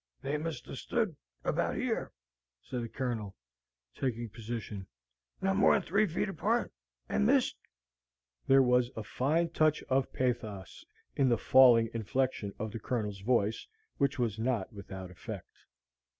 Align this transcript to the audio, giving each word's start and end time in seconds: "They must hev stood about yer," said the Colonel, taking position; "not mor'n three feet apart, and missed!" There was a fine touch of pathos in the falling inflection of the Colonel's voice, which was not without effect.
"They 0.23 0.35
must 0.39 0.65
hev 0.65 0.79
stood 0.79 1.15
about 1.43 1.77
yer," 1.77 2.11
said 2.63 2.81
the 2.81 2.89
Colonel, 2.89 3.35
taking 3.93 4.29
position; 4.29 4.87
"not 5.43 5.57
mor'n 5.57 5.83
three 5.83 6.07
feet 6.07 6.27
apart, 6.27 6.73
and 7.07 7.23
missed!" 7.27 7.55
There 8.47 8.63
was 8.63 8.89
a 8.95 9.03
fine 9.03 9.49
touch 9.49 9.83
of 9.91 10.11
pathos 10.11 10.83
in 11.15 11.29
the 11.29 11.37
falling 11.37 11.91
inflection 11.93 12.51
of 12.57 12.71
the 12.71 12.79
Colonel's 12.79 13.19
voice, 13.21 13.67
which 13.97 14.17
was 14.17 14.39
not 14.39 14.73
without 14.73 15.11
effect. 15.11 15.55